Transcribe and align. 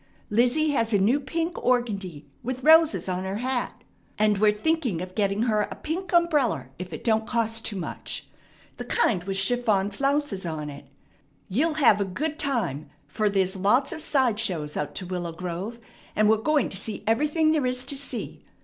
Lizzie 0.31 0.71
has 0.71 0.93
a 0.93 0.97
new 0.97 1.19
pink 1.19 1.53
organdie, 1.63 2.25
with 2.41 2.63
roses 2.63 3.07
on 3.07 3.23
her 3.23 3.35
hat; 3.35 3.83
and 4.17 4.39
we're 4.39 4.51
thinking 4.51 4.99
of 4.99 5.13
getting 5.13 5.43
her 5.43 5.61
a 5.69 5.75
pink 5.75 6.11
umbreller 6.11 6.71
if 6.79 6.91
it 6.91 7.03
don't 7.03 7.27
cost 7.27 7.63
too 7.65 7.75
much. 7.75 8.27
The 8.77 8.85
kind 8.85 9.23
with 9.25 9.37
chiffon 9.37 9.91
flounces 9.91 10.43
on 10.43 10.71
it. 10.71 10.85
You'll 11.49 11.75
have 11.75 12.01
a 12.01 12.05
good 12.05 12.39
time, 12.39 12.89
fer 13.07 13.29
there's 13.29 13.55
lots 13.55 13.91
of 13.91 14.01
side 14.01 14.39
shows 14.39 14.75
out 14.75 14.95
to 14.95 15.05
Willow 15.05 15.33
Grove, 15.33 15.79
and 16.15 16.27
we're 16.27 16.37
going 16.37 16.69
to 16.69 16.77
see 16.77 17.03
everything 17.05 17.51
there 17.51 17.67
is 17.67 17.83
to 17.83 17.95
see. 17.95 18.43